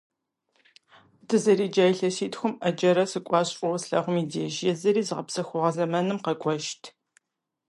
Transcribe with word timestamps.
Дызэреджа 1.27 1.85
илъэситхум 1.91 2.53
Ӏэджэрэ 2.59 3.05
сыкӀуащ 3.11 3.49
фӀыуэ 3.57 3.77
слъагъум 3.81 4.15
и 4.21 4.25
деж, 4.31 4.53
езыри 4.71 5.01
зыгъэпсэхугъуэ 5.07 5.69
зэманым 5.75 6.19
къэкӀуэжырт. 6.25 6.83